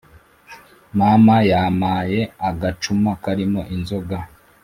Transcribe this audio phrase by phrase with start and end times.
[0.97, 2.19] Mama yamaye
[2.49, 4.17] agacuma karimo inzoga